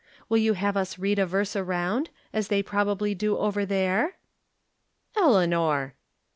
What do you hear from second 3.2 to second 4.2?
over there